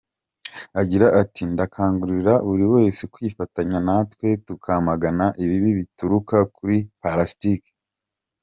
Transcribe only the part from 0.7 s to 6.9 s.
Agira ati “Ndakangurira buri wese kwifatanya natwe tukamagana ibibi bituruka kuri